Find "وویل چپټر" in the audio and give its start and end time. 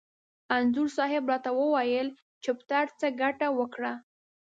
1.59-2.85